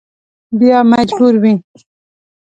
بیا 0.59 0.79
مجبور 0.91 1.33
وي. 1.41 1.53